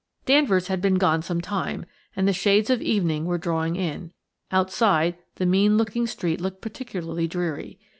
Danvers 0.25 0.65
had 0.67 0.81
been 0.81 0.95
gone 0.95 1.21
some 1.21 1.41
time, 1.41 1.85
and 2.15 2.27
the 2.27 2.33
shades 2.33 2.71
of 2.71 2.81
evening 2.81 3.25
were 3.25 3.37
drawing 3.37 3.75
in; 3.75 4.11
outside, 4.51 5.15
the 5.35 5.45
mean 5.45 5.77
looking 5.77 6.07
street 6.07 6.41
looked 6.41 6.59
particularly 6.59 7.27
dreary. 7.27 7.77